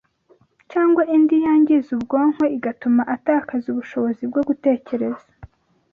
[0.71, 5.27] cyangwa indi yangiza ubwonko igatuma atakaza ubushobozi bwo gutekereza